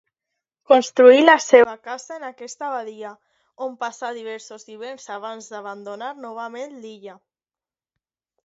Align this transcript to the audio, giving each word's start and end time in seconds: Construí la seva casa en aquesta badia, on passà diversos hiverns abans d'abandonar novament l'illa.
Construí 0.69 1.19
la 1.25 1.35
seva 1.47 1.75
casa 1.89 2.15
en 2.15 2.25
aquesta 2.29 2.71
badia, 2.75 3.11
on 3.67 3.75
passà 3.85 4.11
diversos 4.17 4.65
hiverns 4.77 5.07
abans 5.19 5.53
d'abandonar 5.57 6.11
novament 6.25 6.75
l'illa. 6.87 7.19